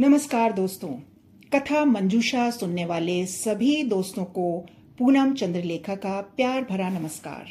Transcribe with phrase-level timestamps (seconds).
[0.00, 0.88] नमस्कार दोस्तों।
[1.54, 4.66] कथा मंजूषा सुनने वाले सभी दोस्तों को
[4.98, 7.46] पूनम चंद्रलेखा का प्यार भरा नमस्कार।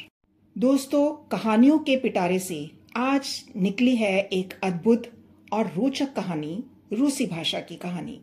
[0.58, 5.02] दोस्तों, कहानियों के पिटारे से आज निकली है एक अद्भुत
[5.52, 8.20] और रोचक कहानी, रूसी भाषा की कहानी,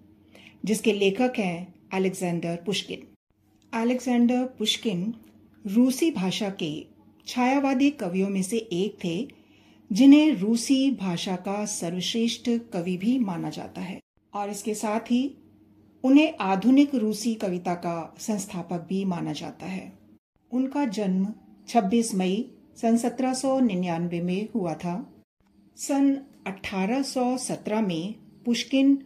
[0.65, 3.07] जिसके लेखक हैं अलेक्जेंडर पुष्किन।
[3.73, 5.13] अलेक्जेंडर पुष्किन
[5.67, 6.85] रूसी भाषा के
[7.27, 9.27] छायावादी कवियों में से एक थे,
[9.91, 13.99] जिन्हें रूसी भाषा का सर्वश्रेष्ठ कवि भी माना जाता है।
[14.37, 15.21] और इसके साथ ही
[16.03, 19.91] उन्हें आधुनिक रूसी कविता का संस्थापक भी माना जाता है।
[20.51, 21.27] उनका जन्म
[21.69, 22.35] 26 मई
[22.77, 24.95] सन 1799 में हुआ था।
[25.77, 28.15] सन 1817 में
[28.45, 28.97] पुष्किन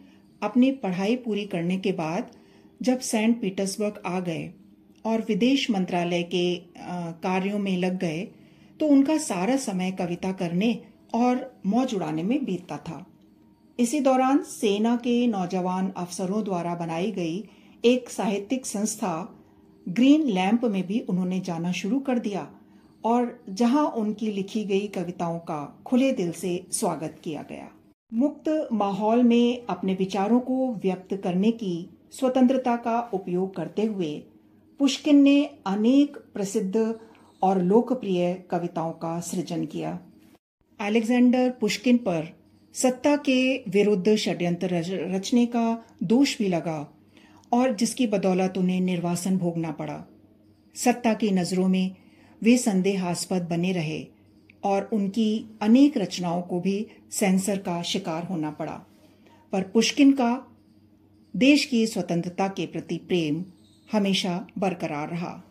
[0.42, 2.30] अपनी पढ़ाई पूरी करने के बाद
[2.80, 4.52] जब सेंट पीटर्सबर्ग आ गए
[5.04, 6.44] और विदेश मंत्रालय के
[7.22, 8.20] कार्यों में लग गए
[8.80, 10.70] तो उनका सारा समय कविता करने
[11.14, 13.04] और मौज उड़ाने में बीतता था।
[13.78, 17.42] इसी दौरान सेना के नौजवान अफसरों द्वारा बनाई गई
[17.84, 19.12] एक साहित्यिक संस्था
[19.86, 22.46] ग्रीन लैंप में भी उन्होंने जाना शुरू कर दिया
[23.04, 27.68] और जहाँ उनकी लिखी गई कविताओं का खुले दिल से स्वागत किया गया।
[28.12, 31.74] मुक्त माहौल में अपने विचारों को व्यक्त करने की
[32.12, 34.12] स्वतंत्रता का उपयोग करते हुए
[34.80, 36.94] पुष्किन ने अनेक प्रसिद्ध
[37.42, 39.98] और लोकप्रिय कविताओं का सृजन किया।
[40.80, 42.28] अलेक्जेंडर पुष्किन पर
[42.74, 44.82] सत्ता के विरुद्ध षड्यंत्र
[45.14, 46.92] रचने का दोष भी लगा
[47.52, 50.04] और जिसकी बदौलत उन्हें निर्वासन भोगना पड़ा।
[50.74, 51.96] सत्ता की नज़रों में
[52.42, 54.06] वे संदेहास्पद बने रहे
[54.64, 58.80] और उनकी अनेक रचनाओं को भी सेंसर का शिकार होना पड़ा।
[59.52, 60.30] पर पुष्किन का
[61.36, 63.44] देश की स्वतंत्रता के प्रति प्रेम
[63.92, 65.42] हमेशा बरकरार रहा।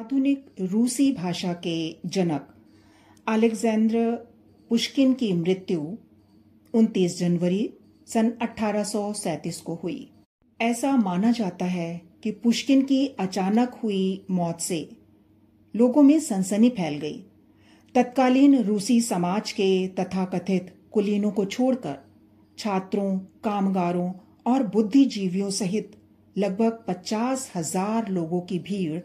[0.00, 2.48] आधुनिक रूसी भाषा के जनक
[3.26, 4.10] अलेक्जेंद्र
[4.70, 5.96] पुष्किन की मृत्यु
[6.74, 7.68] 29 जनवरी
[8.08, 10.08] सन 1837 को हुई।
[10.60, 14.88] ऐसा माना जाता है कि पुष्किन की अचानक हुई मौत से
[15.74, 17.18] लोगों में सनसनी फैल गई।
[17.94, 21.98] तत्कालीन रूसी समाज के तथाकथित कुलीनों को छोड़कर
[22.58, 24.12] छात्रों, कामगारों
[24.46, 25.96] और बुद्धिजीवियों सहित
[26.36, 29.00] लगभग पचास हज़ार लोगों की भीड़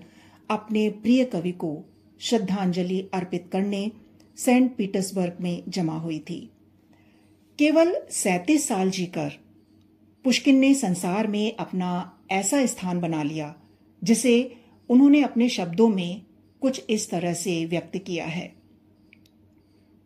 [0.49, 1.77] अपने प्रिय कवि को
[2.21, 3.91] श्रद्धांजलि अर्पित करने
[4.37, 6.39] सेंट पीटर्सबर्ग में जमा हुई थी।
[7.59, 9.31] केवल सैतीस साल जीकर,
[10.23, 13.55] पुष्किन ने संसार में अपना ऐसा स्थान बना लिया,
[14.03, 14.55] जिसे
[14.89, 16.21] उन्होंने अपने शब्दों में
[16.61, 18.55] कुछ इस तरह से व्यक्त किया है।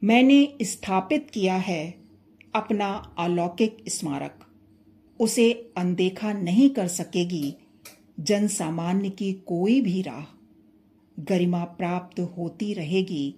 [0.03, 1.95] मैंने स्थापित किया है
[2.55, 4.39] अपना अलौकिक स्मारक।
[5.19, 7.55] उसे अनदेखा नहीं कर सकेगी
[8.19, 10.23] जन सामान्य की कोई भी राह।
[11.19, 13.35] गरिमा प्राप्त होती रहेगी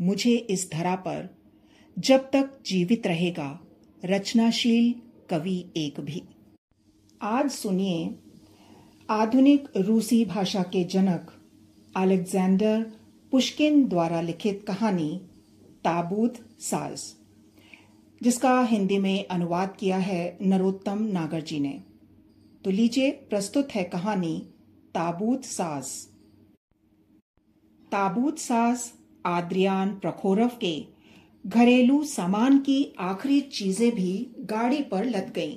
[0.00, 1.33] मुझे इस धरा पर
[1.98, 3.60] जब तक जीवित रहेगा,
[4.04, 4.94] रचनाशील
[5.30, 6.22] कवि एक भी।
[7.22, 8.14] आज सुनिए
[9.10, 11.32] आधुनिक रूसी भाषा के जनक
[11.96, 12.92] अलेक्जेंडर
[13.30, 15.20] पुष्किन द्वारा लिखित कहानी,
[15.84, 17.14] ताबूत साज,
[18.22, 21.82] जिसका हिंदी में अनुवाद किया है नरोत्तम नागर जी ने।
[22.64, 24.46] तो लीजिए, प्रस्तुत है कहानी
[24.94, 25.86] ताबूत साज।
[27.92, 28.92] ताबूत साज
[29.26, 30.93] आद्रियान प्रखोरव के
[31.44, 35.56] घरेलू सामान की आखिरी चीज़ें भी गाड़ी पर लद गईं।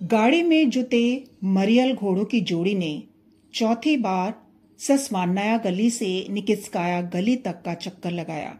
[0.00, 1.02] गाड़ी में जुते
[1.44, 3.02] मरियल घोड़ों की जोड़ी ने
[3.54, 4.34] चौथी बार
[4.80, 8.58] ससमान्नाया गली से निकिस्काया गली तक का चक्कर लगाया,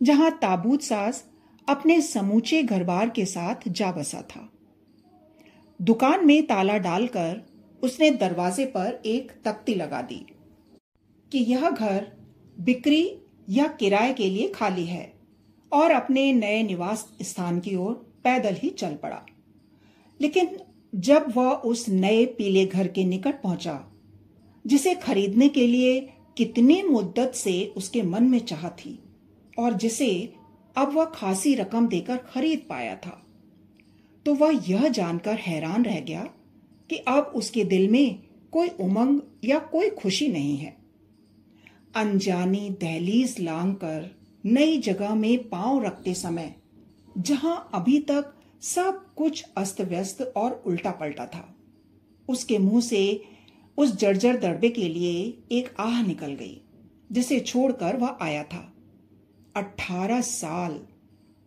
[0.00, 1.24] जहाँ ताबूत सास
[1.68, 4.43] अपने समूचे घरबार के साथ जा बसा था
[5.84, 7.42] दुकान में ताला डालकर
[7.82, 10.26] उसने दरवाजे पर एक तख्ती लगा दी
[11.32, 12.06] कि यह घर
[12.60, 13.18] बिक्री
[13.50, 15.12] या किराए के लिए खाली है
[15.72, 17.92] और अपने नए निवास स्थान की ओर
[18.24, 19.26] पैदल ही चल पड़ा।
[20.20, 20.58] लेकिन
[20.94, 23.92] जब वह उस नए पीले घर के निकट पहुँचा,
[24.66, 26.00] जिसे खरीदने के लिए
[26.36, 28.98] कितनी मुद्दत से उसके मन में चाह थी
[29.58, 30.34] और जिसे
[30.76, 33.23] अब वह खासी रकम देकर खरीद पाया था
[34.26, 36.22] तो वह यह जानकर हैरान रह गया
[36.90, 38.22] कि अब उसके दिल में
[38.52, 40.76] कोई उमंग या कोई खुशी नहीं है।
[41.96, 44.10] अनजानी दहलीज लांग कर
[44.44, 46.54] नई जगह में पाँव रखते समय,
[47.18, 48.32] जहाँ अभी तक
[48.62, 51.54] सब कुछ अस्त व्यस्त और उल्टा पलटा था,
[52.28, 53.20] उसके मुँह से
[53.78, 55.12] उस जर्जर दड़बे के लिए
[55.52, 56.60] एक आह निकल गई,
[57.12, 58.70] जिसे छोड़कर वह आया था।
[59.56, 60.80] अठारह साल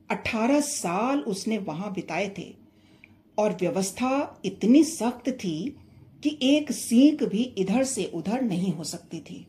[0.10, 2.54] अठारह साल उसने वहाँ बिताए थे।
[3.40, 5.76] और व्यवस्था इतनी सख्त थी
[6.24, 9.48] कि एक सीख भी इधर से उधर नहीं हो सकती थी।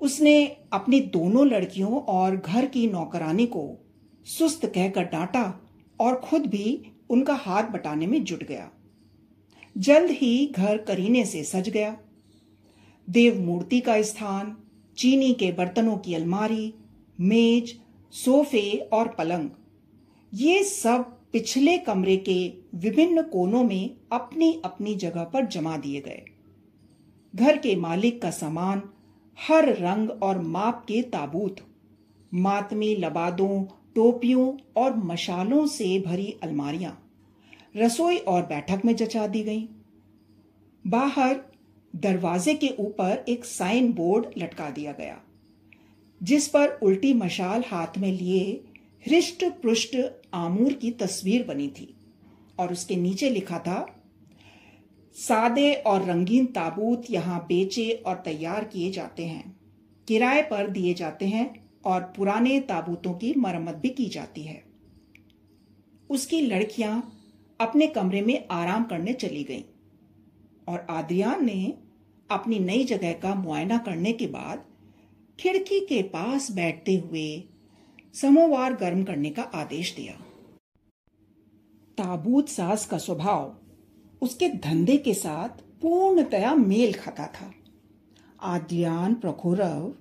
[0.00, 3.86] उसने अपनी दोनों लड़कियों और घर की नौकरानी को
[4.24, 5.60] सुस्त कहकर डांटा
[6.00, 8.70] और खुद भी उनका हाथ बटाने में जुट गया।
[9.78, 11.96] जल्द ही घर करीने से सज गया।
[13.10, 14.56] देव मूर्ति का स्थान,
[14.98, 16.74] चीनी के बर्तनों की अलमारी,
[17.20, 17.80] मेज,
[18.12, 19.50] सोफे और पलंग
[20.32, 26.22] ये सब पिछले कमरे के विभिन्न कोनों में अपनी अपनी जगह पर जमा दिए गए।
[27.34, 28.82] घर के मालिक का सामान
[29.38, 31.56] हर रंग और माप के ताबूत,
[32.32, 36.96] मातमी लबादों, टोपियों और मशालों से भरी अलमारियाँ,
[37.76, 39.68] रसोई और बैठक में जचा दी गई।
[40.84, 41.40] बाहर
[41.94, 45.20] दरवाजे के ऊपर एक साइन बोर्ड लटका दिया गया,
[46.20, 48.60] जिस पर उल्टी मशाल हाथ में लिए
[49.04, 49.96] हृष्ट पृष्ठ
[50.32, 51.94] आमूर की तस्वीर बनी थी
[52.58, 53.86] और उसके नीचे लिखा था,
[55.16, 59.56] सादे और रंगीन ताबूत यहाँ बेचे और तैयार किए जाते हैं,
[60.08, 61.48] किराए पर दिए जाते हैं
[61.84, 64.62] और पुराने ताबूतों की मरम्मत भी की जाती है।
[66.10, 67.02] उसकी लड़कियाँ
[67.60, 69.62] अपने कमरे में आराम करने चली गईं
[70.68, 71.74] और आद्रियान ने
[72.30, 74.64] अपनी नई जगह का मुआयना करने के बाद
[75.38, 77.28] खिड़की के पास बैठते हुए
[78.14, 80.12] समोवार गर्म करने का आदेश दिया।
[81.98, 83.56] ताबूत सास का स्वभाव
[84.22, 87.50] उसके धंधे के साथ पूर्णतया मेल खाता था।
[88.44, 89.92] आद्रियान प्रखोरव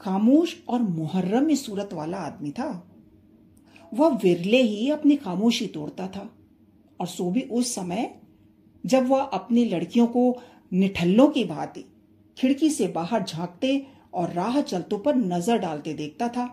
[0.00, 2.70] खामोश और मुहर्रम में सूरत वाला आदमी था।
[3.92, 6.28] वह विरले ही अपनी खामोशी तोड़ता था
[7.00, 8.14] और सो भी उस समय
[8.84, 11.84] जब वह अपनी लड़कियों को निठल्लों की भांति
[12.36, 16.46] खिड़की से बाहर झांकते और राह चलतों पर नज़र डालते देखता था।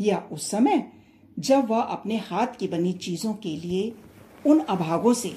[0.00, 0.84] या उस समय,
[1.36, 3.92] जब वह अपने हाथ की बनी चीज़ों के लिए
[4.46, 5.32] उन अभागों से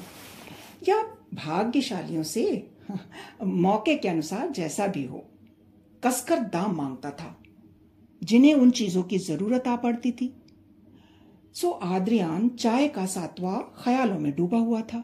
[0.89, 1.01] या
[1.35, 2.45] भाग्यशालियों से
[3.43, 5.25] मौके के अनुसार जैसा भी हो,
[6.03, 7.35] कसकर दाम माँगता था,
[8.21, 10.33] जिन्हें उन चीज़ों की ज़रूरत आ पड़ती थी।
[11.55, 15.03] सो आद्रियान चाय का सातवा ख्यालों में डूबा हुआ था।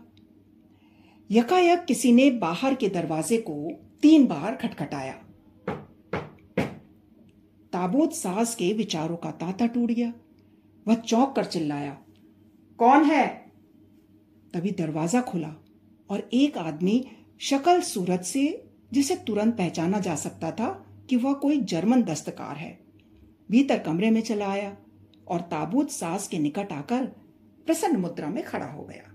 [1.29, 3.55] यकायक किसी ने बाहर के दरवाजे को
[4.01, 5.15] तीन बार खटखटाया।
[7.73, 10.13] ताबूत सास के विचारों का तांता टूट गया।
[10.85, 11.97] वह चौंक कर चिल्लाया,
[12.79, 13.27] कौन है?
[14.53, 15.53] तभी दरवाज़ा खुला
[16.09, 17.03] और एक आदमी
[17.39, 18.63] शक्ल सूरत से,
[18.93, 20.67] जिसे तुरंत पहचाना जा सकता था
[21.09, 22.77] कि वह कोई जर्मन दस्तकार है,
[23.49, 24.75] भीतर कमरे में चला आया
[25.27, 27.05] और ताबूत सास के निकट आकर
[27.67, 29.13] प्रसन्न मुद्रा में खड़ा हो गया।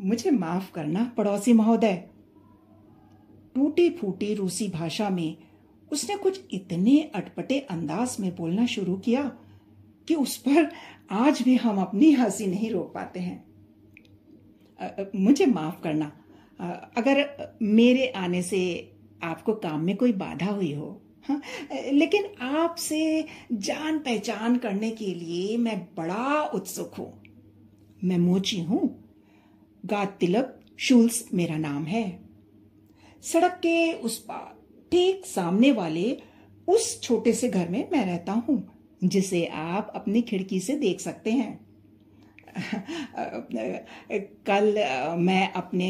[0.00, 1.94] मुझे माफ़ करना, पड़ोसी महोदय।
[3.54, 5.36] टूटी फूटी रूसी भाषा में
[5.94, 9.22] उसने कुछ इतने अटपटे अंदाज में बोलना शुरू किया
[10.08, 10.70] कि उस पर
[11.10, 13.42] आज भी हम अपनी हँसी नहीं रोक पाते हैं।
[15.16, 16.10] मुझे माफ़ करना।
[16.96, 17.24] अगर
[17.62, 18.60] मेरे आने से
[19.22, 21.40] आपको काम में कोई बाधा हुई हो हाँ
[21.92, 27.12] लेकिन आपसे जान पहचान करने के लिए मैं बड़ा उत्सुक हूँ।
[28.04, 28.82] मैं मोची हूँ।
[29.84, 32.04] गात तिलक शूल्स मेरा नाम है।
[33.22, 34.53] सड़क के उस पार
[34.94, 36.16] ठीक सामने वाले
[36.68, 38.56] उस छोटे से घर में मैं रहता हूँ,
[39.04, 41.58] जिसे आप अपनी खिड़की से देख सकते हैं।
[44.46, 44.74] कल,
[45.18, 45.88] मैं अपने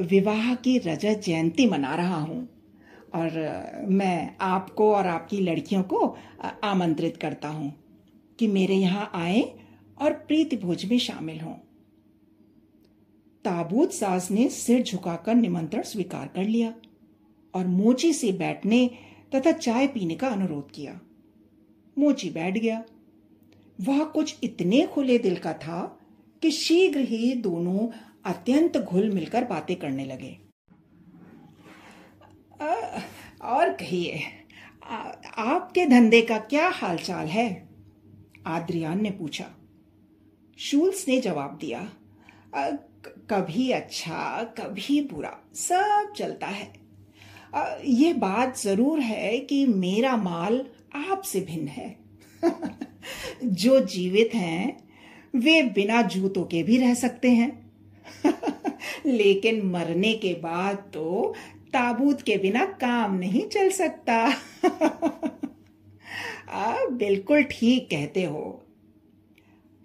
[0.00, 2.48] विवाह की रजत जयंती मना रहा हूँ
[3.14, 6.04] और मैं आपको और आपकी लड़कियों को
[6.64, 7.72] आमंत्रित करता हूँ
[8.38, 9.42] कि मेरे यहाँ आए
[9.98, 11.54] और प्रीति भोज में शामिल हों।
[13.44, 16.74] ताबूत सास ने सिर झुकाकर निमंत्रण स्वीकार कर लिया।
[17.54, 18.90] और मोची से बैठने
[19.34, 21.00] तथा चाय पीने का अनुरोध किया।
[21.98, 22.84] मोची बैठ गया।
[23.80, 25.98] वह कुछ इतने खुले दिल का था
[26.42, 27.88] कि शीघ्र ही दोनों
[28.24, 30.38] अत्यंत घुल मिलकर बातें करने लगे।
[33.42, 34.20] और कहिए
[35.38, 37.68] आपके धंधे का क्या हालचाल है?
[38.46, 39.50] आद्रियान ने पूछा।
[40.58, 41.80] शूल्स ने जवाब दिया
[42.54, 42.70] आ,
[43.30, 46.81] कभी अच्छा कभी बुरा सब चलता है। आ,
[47.84, 51.96] ये बात ज़रूर है कि मेरा माल आपसे भिन्न है।
[53.44, 54.88] जो जीवित हैं
[55.34, 57.72] वे बिना जूतों के भी रह सकते हैं।
[59.06, 61.34] लेकिन मरने के बाद तो
[61.72, 64.14] ताबूत के बिना काम नहीं चल सकता।
[66.48, 68.66] आप बिल्कुल ठीक कहते हो।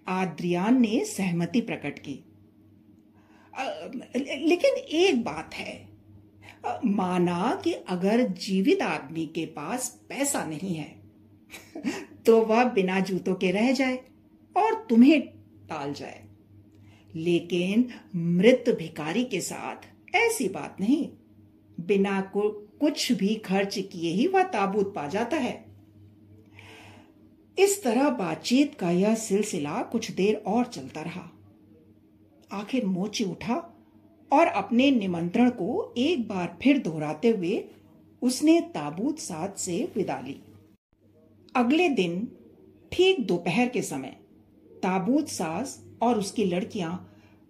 [0.08, 2.24] आद्रियान ने सहमति प्रकट की।
[3.60, 3.64] आ,
[4.46, 5.97] लेकिन एक बात है।
[6.86, 11.02] माना कि अगर जीवित आदमी के पास पैसा नहीं है
[12.26, 13.96] तो वह बिना जूतों के रह जाए
[14.58, 15.22] और तुम्हें
[15.68, 16.26] टाल जाए।
[17.16, 19.76] लेकिन मृत भिकारी के साथ
[20.16, 21.10] ऐसी बात नहीं।
[21.80, 22.50] बिना को,
[22.80, 25.66] कुछ भी खर्च किए ही वह ताबूत पा जाता है।
[27.60, 31.32] इस तरह बातचीत का यह सिलसिला कुछ देर और चलता रहा।
[32.52, 33.77] आखिर मोची उठा
[34.32, 37.64] और अपने निमंत्रण को एक बार फिर दोहराते हुए
[38.22, 40.40] उसने ताबूत साथ से विदा ली।
[41.56, 42.28] अगले दिन,
[42.92, 44.16] ठीक दोपहर के समय,
[44.84, 46.92] ताबूत सास और उसकी लड़कियाँ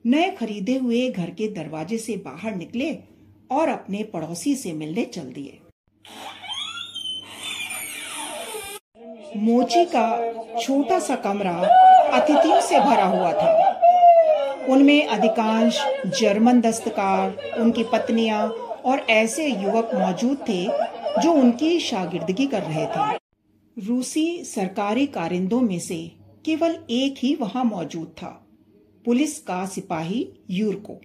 [0.06, 2.92] नए खरीदे हुए घर के दरवाजे से बाहर निकले
[3.52, 5.60] और अपने पड़ोसी से मिलने चल दिए।
[9.38, 11.56] मोची का छोटा सा कमरा
[12.18, 13.67] अतिथियों से भरा हुआ था।
[14.70, 15.80] उनमें अधिकांश
[16.20, 18.48] जर्मन दस्तकार, उनकी पत्नियाँ
[18.86, 20.64] और ऐसे युवक मौजूद थे
[21.22, 23.16] जो उनकी शागिर्दगी कर रहे थे।
[23.78, 26.00] रूसी सरकारी कारिंदों में से
[26.46, 28.30] केवल एक ही वहाँ मौजूद था,
[29.06, 31.00] पुलिस का सिपाही यूरको।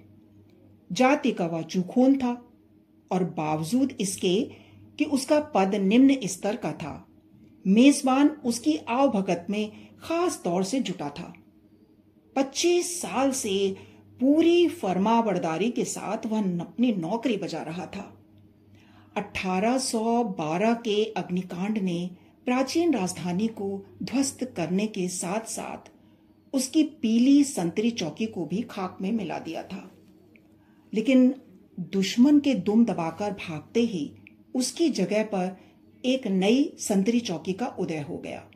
[0.91, 2.37] जाति का वह चूखोन था
[3.11, 4.41] और बावजूद इसके
[4.99, 7.07] कि उसका पद निम्न स्तर का था,
[7.65, 9.71] मेजबान उसकी आवभगत में
[10.03, 11.33] खास तौर से जुटा था।
[12.37, 13.77] पच्चीस साल से
[14.21, 18.23] पूरी फरमाबरदारी के साथ वह अपनी नौकरी बजा रहा था।
[19.17, 22.11] 1812 के अग्निकांड ने
[22.45, 25.91] प्राचीन राजधानी को ध्वस्त करने के साथ साथ
[26.55, 29.93] उसकी पीली संतरी चौकी को भी खाक में मिला दिया था।
[30.95, 31.35] लेकिन
[31.81, 34.13] दुश्मन के दुम दबाकर भागते ही
[34.55, 35.57] उसकी जगह पर
[36.05, 38.51] एक नई संतरी चौकी का उदय हो गया।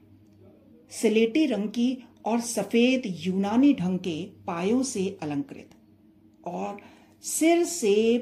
[0.91, 5.71] सिलेटी रंग की और सफ़ेद यूनानी ढंग के पायों से अलंकृत
[6.45, 6.79] और
[7.23, 8.19] सिर से,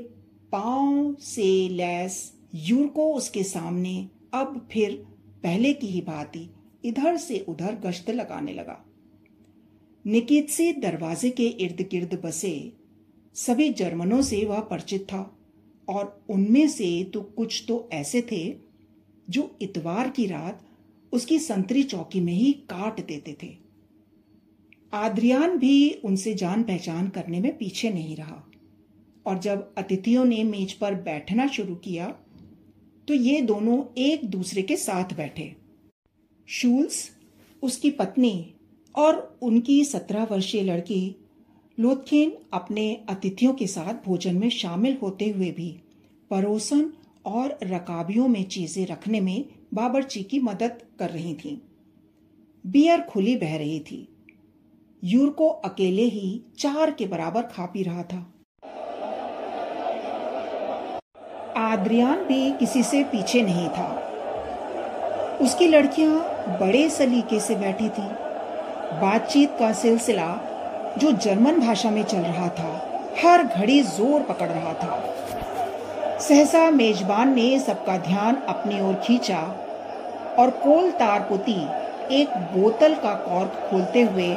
[0.53, 5.07] पाँव से लैस यूरको उसके सामने अब फिर
[5.43, 6.51] पहले की ही भांति
[6.85, 8.85] इधर से उधर गश्त लगाने लगा।
[10.07, 12.73] निकित से दरवाजे के इर्द गिर्द बसे
[13.35, 15.39] सभी जर्मनों से वह परिचित था
[15.89, 18.57] और उनमें से तो कुछ तो ऐसे थे
[19.31, 20.63] जो इतवार की रात
[21.13, 23.64] उसकी संतरी चौकी में ही काट देते थे।
[24.95, 28.43] आद्रियान भी उनसे जान पहचान करने में पीछे नहीं रहा।
[29.27, 32.07] और जब अतिथियों ने मेज पर बैठना शुरू किया
[33.09, 35.55] तो ये दोनों एक दूसरे के साथ बैठे।
[36.49, 37.11] शूल्स,
[37.63, 38.55] उसकी पत्नी
[38.95, 41.17] और उनकी सत्रह वर्षीय लड़की
[41.79, 45.71] लोथखेन अपने अतिथियों के साथ भोजन में शामिल होते हुए भी
[46.31, 46.93] परोसन
[47.25, 51.57] और रकाबियों में चीज़ें रखने में बाबरची की मदद कर रही थीं।
[52.65, 54.07] बियर खुली बह रही थी।
[55.05, 58.19] यूरको अकेले ही चार के बराबर खा पी रहा था।
[61.63, 63.89] आद्रियान भी किसी से पीछे नहीं था।
[65.41, 68.07] उसकी लड़कियाँ बड़े सलीके से बैठी थी।
[69.01, 70.29] बातचीत का सिलसिला
[70.99, 72.71] जो जर्मन भाषा में चल रहा था,
[73.23, 79.43] हर घड़ी ज़ोर पकड़ रहा था। सहसा मेजबान ने सबका ध्यान अपनी ओर खींचा
[80.39, 81.61] और कोल तार पुती
[82.13, 84.35] एक बोतल का कॉर्क खोलते हुए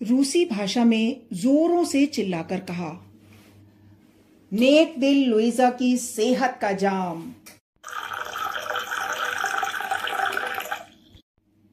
[0.00, 2.90] रूसी भाषा में जोरों से चिल्लाकर कहा,
[4.52, 7.22] नेक दिल लुइजा की सेहत का जाम।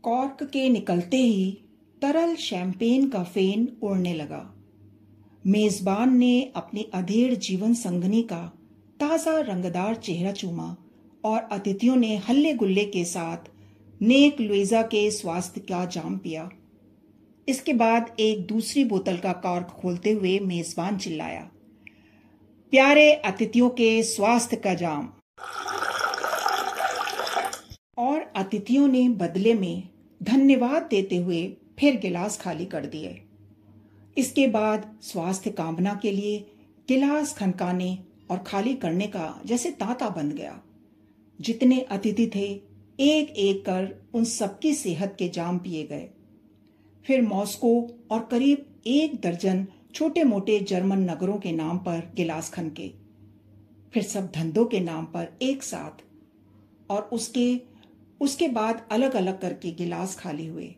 [0.03, 1.51] कॉर्क के निकलते ही
[2.01, 4.44] तरल शैंपेन का फेन उड़ने लगा।
[5.46, 8.42] मेजबान ने अपनी अधेड़ जीवन संगनी का
[9.00, 10.75] ताज़ा रंगदार चेहरा चूमा
[11.24, 13.50] और अतिथियों ने हल्ले गुल्ले के साथ
[14.01, 16.50] नेक लुइजा के स्वास्थ्य का जाम पिया।
[17.47, 21.41] इसके बाद एक दूसरी बोतल का कॉर्क खोलते हुए मेजबान चिल्लाया,
[22.73, 25.09] प्यारे अतिथियों के स्वास्थ्य का जाम।
[27.97, 29.83] और अतिथियों ने बदले में
[30.21, 31.45] धन्यवाद देते हुए
[31.79, 33.21] फिर गिलास खाली कर दिए।
[34.17, 36.39] इसके बाद स्वास्थ्य कामना के लिए
[36.88, 37.97] गिलास खनकाने
[38.31, 40.59] और खाली करने का जैसे तांता बन गया।
[41.39, 42.47] जितने अतिथि थे
[43.00, 46.09] एक एक कर उन सबकी सेहत के जाम पिए गए।
[47.07, 52.91] फिर मॉस्को और करीब एक दर्जन छोटे मोटे जर्मन नगरों के नाम पर गिलास खनके
[53.93, 56.03] फिर सब धंधों के नाम पर एक साथ।
[56.91, 57.62] और उसके
[58.22, 60.75] उसके बाद अलग अलग करके गिलास खाली हुए।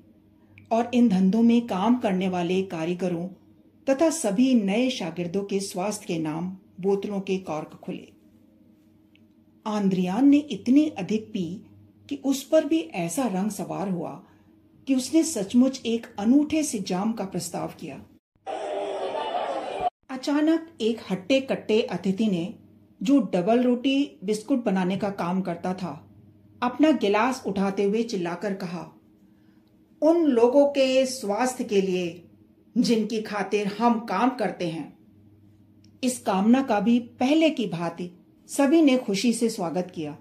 [0.71, 3.27] और इन धंधों में काम करने वाले कारीगरों
[3.89, 8.07] तथा सभी नए शागिर्दों के स्वास्थ्य के नाम बोतलों के कॉर्क खुले।
[9.67, 11.61] आंद्रियान ने इतनी अधिक पी
[12.09, 14.23] कि उस पर भी ऐसा रंग सवार हुआ
[14.87, 17.95] कि उसने सचमुच एक अनूठे से जाम का प्रस्ताव किया।
[20.09, 22.53] अचानक एक हट्टे कट्टे अतिथि ने,
[23.03, 26.07] जो डबल रोटी, बिस्कुट बनाने का काम करता था,
[26.63, 28.91] अपना गिलास उठाते हुए चिल्लाकर कहा,
[30.01, 32.27] उन लोगों के स्वास्थ्य के लिए,
[32.77, 34.97] जिनकी खातिर हम काम करते हैं,
[36.03, 38.11] इस कामना का भी पहले की भांति
[38.47, 40.17] सभी ने खुशी से स्वागत किया।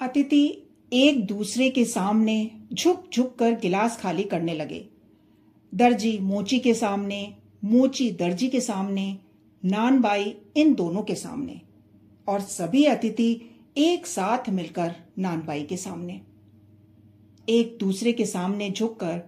[0.00, 4.88] अतिथि एक दूसरे के सामने झुक झुक कर गिलास खाली करने लगे।
[5.74, 9.18] दर्जी मोची के सामने, मोची दर्जी के सामने,
[9.64, 11.60] नानबाई इन दोनों के सामने
[12.28, 16.20] और सभी अतिथि एक साथ मिलकर नानबाई के सामने।
[17.48, 19.18] एक दूसरे के सामने झुककर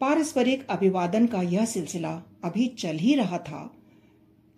[0.00, 3.70] पारस्परिक अभिवादन का यह सिलसिला अभी चल ही रहा था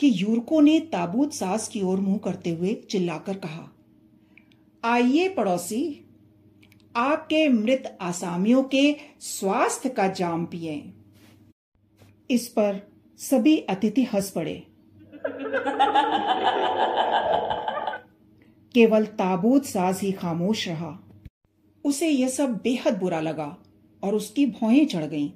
[0.01, 3.69] कि यूरको ने ताबूत सास की ओर मुँह करते हुए चिल्लाकर कहा,
[4.85, 6.01] आइए पड़ोसी
[6.97, 10.93] आपके मृत आसामियों के स्वास्थ्य का जाम पिए।
[12.31, 14.67] इस पर सभी अतिथि हंस पड़े।
[18.75, 20.99] केवल ताबूत साज ही खामोश रहा।
[21.85, 23.57] उसे यह सब बेहद बुरा लगा
[24.03, 25.31] और उसकी भौहें चढ़ गईं।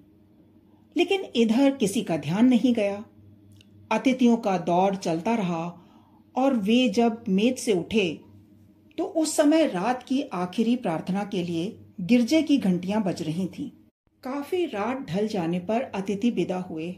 [0.97, 3.05] लेकिन इधर किसी का ध्यान नहीं गया।
[3.93, 5.79] अतिथियों का दौर चलता रहा
[6.37, 8.21] और वे जब मेज से उठे
[8.99, 13.71] तो उस समय रात की आखिरी प्रार्थना के लिए गिरजे की घंटियाँ बज रही थीं।
[14.23, 16.97] काफ़ी रात ढल जाने पर अतिथि विदा हुए।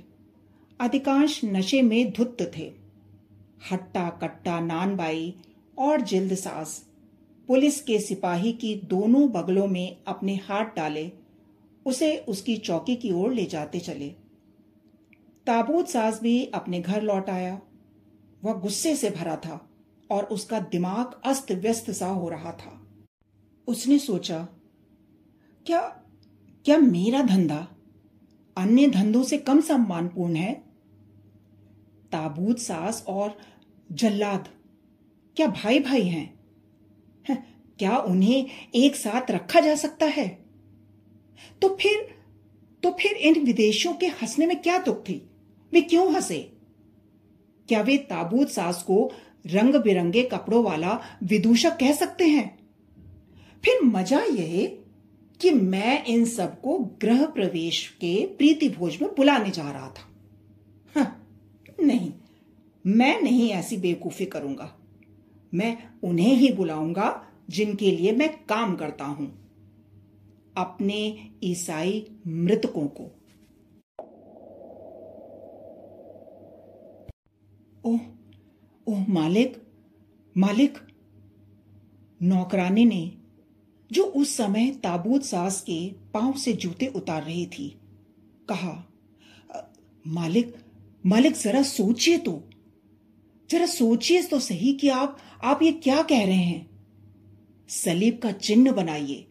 [0.80, 2.72] अधिकांश नशे में धुत थे।
[3.72, 5.34] हट्टा, कट्टा, नानबाई
[5.78, 6.86] और जिल्द सास
[7.46, 11.12] पुलिस के सिपाही की दोनों बगलों में अपने हाथ डाले,
[11.86, 14.08] उसे उसकी चौकी की ओर ले जाते चले।
[15.46, 17.60] ताबूत सास भी अपने घर लौट आया।
[18.44, 19.69] वह गुस्से से भरा था।
[20.10, 22.86] और उसका दिमाग अस्त व्यस्त सा हो रहा था।
[23.66, 24.48] उसने सोचा
[25.66, 25.80] क्या
[26.64, 27.68] क्या मेरा धंधा
[28.56, 30.54] अन्य धंधों से कम सम्मानपूर्ण है?
[32.12, 33.38] ताबूत सास और
[33.92, 34.48] जल्लाद
[35.36, 36.40] क्या भाई भाई हैं?
[37.28, 37.46] है,
[37.78, 40.28] क्या उन्हें एक साथ रखा जा सकता है?
[41.62, 42.20] तो फिर
[42.82, 45.30] तो फिर इन विदेशियों के हंसने में क्या दुख थी?
[45.72, 46.56] वे क्यों हंसे?
[47.68, 49.12] क्या वे ताबूत सास को
[49.44, 52.48] रंग बिरंगे कपड़ों वाला विदूषक कह सकते हैं।
[53.64, 54.76] फिर मज़ा यह
[55.40, 60.08] कि मैं इन सबको ग्रह प्रवेश के प्रीति भोज में बुलाने जा रहा था।
[60.96, 61.26] हाँ,
[61.80, 62.12] नहीं
[62.84, 64.72] मैं नहीं ऐसी बेवकूफ़ी करूँगा।
[65.52, 67.08] मैं उन्हें ही बुलाऊँगा
[67.50, 69.26] जिनके लिए मैं काम करता हूँ।
[70.56, 73.10] अपने ईसाई मृतकों को।
[77.84, 78.00] ओह
[78.86, 79.56] ओह, मालिक
[80.36, 80.78] मालिक,
[82.22, 83.12] नौकरानी ने,
[83.92, 87.68] जो उस समय ताबूत सास के पाँव से जूते उतार रही थी,
[88.48, 88.86] कहा,
[90.06, 90.54] मालिक
[91.06, 92.42] मालिक, जरा सोचिए तो
[93.50, 96.70] जरा सोचिए तो सही कि आप आप ये क्या कह रहे हैं?
[97.68, 99.26] सलीब का चिन्ह बनाइए।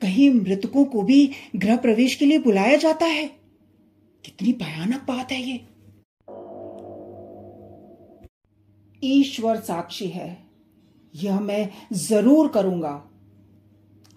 [0.00, 3.26] कहीं मृतकों को भी गृह प्रवेश के लिए बुलाया जाता है?
[4.24, 5.64] कितनी भयानक बात है ये।
[9.06, 10.46] ईश्वर साक्षी है।
[11.14, 13.02] यह मैं ज़रूर करूँगा।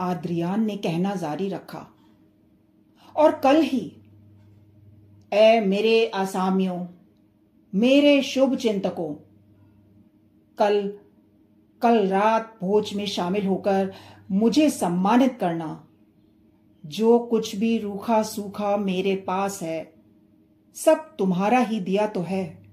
[0.01, 1.85] आद्रियान ने कहना जारी रखा।
[3.15, 3.91] और कल ही
[5.33, 6.85] ए मेरे आसामियों,
[7.73, 9.13] मेरे शुभ चिंतकों,
[10.57, 10.93] कल
[11.81, 13.93] कल रात भोज में शामिल होकर
[14.31, 15.85] मुझे सम्मानित करना।
[16.83, 19.93] जो कुछ भी रूखा सूखा मेरे पास है,
[20.75, 22.68] सब तुम्हारा ही दिया तो है।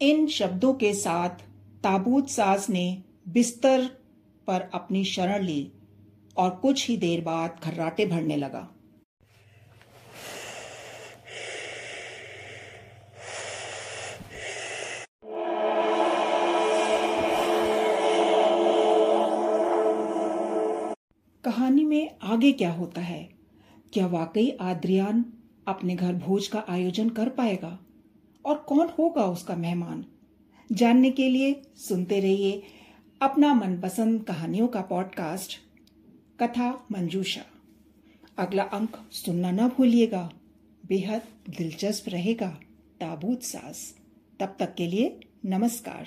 [0.00, 1.28] इन शब्दों के साथ
[1.82, 3.84] ताबूत सास ने बिस्तर
[4.46, 5.72] पर अपनी शरण ली
[6.36, 8.68] और कुछ ही देर बाद खर्राटे भरने लगा।
[21.44, 23.28] कहानी में आगे क्या होता है?
[23.92, 25.24] क्या वाकई आद्रियान
[25.66, 27.78] अपने घर भोज का आयोजन कर पाएगा?
[28.46, 30.04] और कौन होगा उसका मेहमान?
[30.72, 32.62] जानने के लिए सुनते रहिए
[33.22, 35.58] अपना मनपसंद कहानियों का पॉडकास्ट
[36.42, 37.42] कथा मंजूषा।
[38.38, 40.32] अगला अंक सुनना ना भूलिएगा,
[40.86, 41.22] बेहद
[41.58, 42.60] दिलचस्प रहेगा,
[43.00, 43.96] ताबूत सास
[44.40, 46.06] तब तक के लिए नमस्कार।